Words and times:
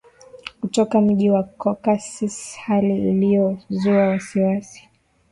kutoka 0.61 1.01
mji 1.01 1.29
wa 1.29 1.43
cockasis 1.43 2.57
hali 2.57 2.97
ilio 2.97 3.57
zua 3.69 4.07
wasiwasi 4.07 4.89